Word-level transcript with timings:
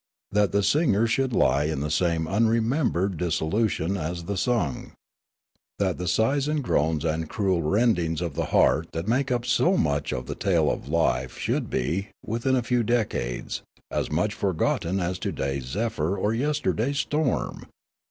That 0.31 0.51
the 0.51 0.63
singer 0.63 1.05
should 1.05 1.31
lie 1.31 1.65
in 1.65 1.81
the 1.81 1.91
same 1.91 2.25
unremembered 2.25 3.17
disso 3.19 3.51
lution 3.51 4.01
as 4.01 4.23
the 4.23 4.35
sung! 4.35 4.93
That 5.77 5.99
the 5.99 6.07
sighs 6.07 6.47
and 6.47 6.63
groans 6.63 7.05
and 7.05 7.29
cruel 7.29 7.61
tendings 7.61 8.19
of 8.19 8.33
the 8.33 8.45
heart 8.45 8.93
that 8.93 9.07
make 9.07 9.31
up 9.31 9.45
so 9.45 9.77
much 9.77 10.11
of 10.11 10.25
3IO 10.25 10.25
Riallaro 10.25 10.25
the 10.25 10.35
tale 10.35 10.71
of 10.71 10.89
life 10.89 11.37
should 11.37 11.69
be, 11.69 12.07
within 12.25 12.55
a 12.55 12.63
few 12.63 12.81
decades, 12.81 13.61
as 13.91 14.09
much 14.11 14.33
forgotten 14.33 14.99
as 14.99 15.19
to 15.19 15.31
day's 15.31 15.65
zeph3'r 15.75 16.17
or 16.17 16.33
yesterday's 16.33 16.97
storm! 16.97 17.67